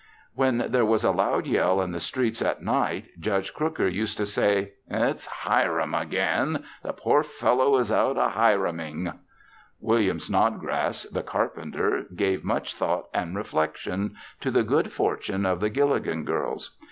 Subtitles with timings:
[0.33, 4.25] When there was a loud yell in the streets at night Judge Crooker used to
[4.25, 6.63] say, "It's Hiram again!
[6.81, 9.13] The poor fellow is out a Hiraming."
[9.79, 15.69] William Snodgrass, the carpenter, gave much thought and reflection to the good fortune of the
[15.69, 16.75] Gilligan girls.